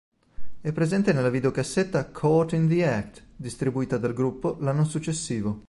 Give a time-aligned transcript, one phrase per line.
[0.59, 5.59] È presente nella videocassetta "Caught in the Act" distribuita dal gruppo l'anno successivo.